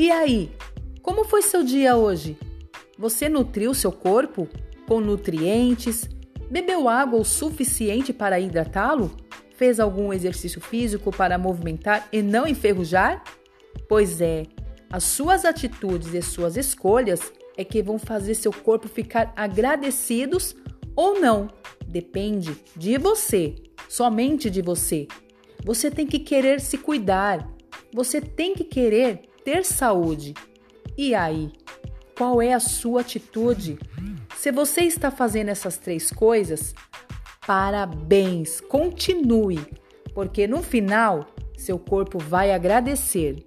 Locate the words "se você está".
34.36-35.10